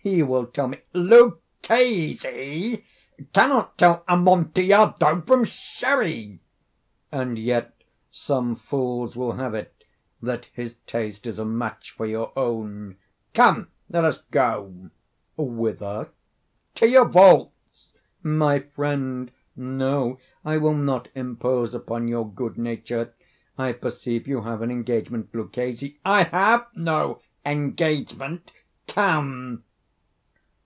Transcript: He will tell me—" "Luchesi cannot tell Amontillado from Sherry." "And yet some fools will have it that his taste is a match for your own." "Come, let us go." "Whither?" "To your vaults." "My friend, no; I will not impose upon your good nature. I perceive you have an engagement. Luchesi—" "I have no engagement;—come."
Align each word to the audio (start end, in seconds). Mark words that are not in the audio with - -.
He 0.00 0.22
will 0.22 0.44
tell 0.46 0.68
me—" 0.68 0.80
"Luchesi 0.94 2.84
cannot 3.32 3.78
tell 3.78 4.04
Amontillado 4.06 5.22
from 5.22 5.44
Sherry." 5.44 6.40
"And 7.10 7.38
yet 7.38 7.72
some 8.10 8.54
fools 8.54 9.16
will 9.16 9.32
have 9.32 9.54
it 9.54 9.74
that 10.20 10.50
his 10.52 10.74
taste 10.86 11.26
is 11.26 11.38
a 11.38 11.46
match 11.46 11.90
for 11.92 12.04
your 12.04 12.32
own." 12.36 12.98
"Come, 13.32 13.68
let 13.88 14.04
us 14.04 14.18
go." 14.30 14.90
"Whither?" 15.38 16.10
"To 16.74 16.86
your 16.86 17.08
vaults." 17.08 17.92
"My 18.22 18.58
friend, 18.58 19.30
no; 19.56 20.18
I 20.44 20.58
will 20.58 20.74
not 20.74 21.08
impose 21.14 21.72
upon 21.74 22.08
your 22.08 22.30
good 22.30 22.58
nature. 22.58 23.14
I 23.56 23.72
perceive 23.72 24.28
you 24.28 24.42
have 24.42 24.60
an 24.60 24.70
engagement. 24.70 25.32
Luchesi—" 25.34 25.98
"I 26.04 26.24
have 26.24 26.66
no 26.74 27.22
engagement;—come." 27.46 29.62